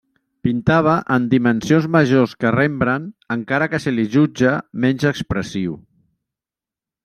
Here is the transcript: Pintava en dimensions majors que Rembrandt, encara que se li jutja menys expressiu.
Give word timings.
Pintava 0.45 0.93
en 1.15 1.27
dimensions 1.33 1.85
majors 1.97 2.33
que 2.43 2.53
Rembrandt, 2.57 3.13
encara 3.37 3.69
que 3.75 3.83
se 3.87 3.95
li 3.95 4.09
jutja 4.17 4.57
menys 4.87 5.09
expressiu. 5.15 5.81